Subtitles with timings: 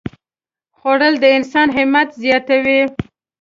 [0.77, 2.81] خوړل د انسان همت زیاتوي